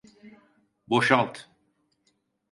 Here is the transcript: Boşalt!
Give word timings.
Boşalt! 0.87 1.47